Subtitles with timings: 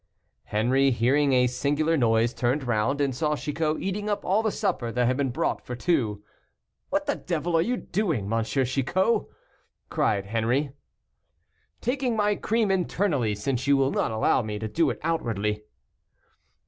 [0.45, 4.91] Henri, hearing a singular noise, turned round, and saw Chicot eating up all the supper
[4.91, 6.23] that had been brought for two.
[6.89, 8.43] "What the devil are you doing, M.
[8.43, 9.27] Chicot?"
[9.91, 10.71] cried Henri.
[11.81, 15.65] "Taking my cream internally, since you will not allow me to do it outwardly."